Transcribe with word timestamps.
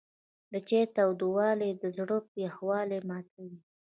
د 0.51 0.53
چای 0.67 0.83
تودوالی 0.95 1.71
د 1.81 1.83
زړه 1.97 2.17
یخوالی 2.45 2.99
ماتوي. 3.09 3.57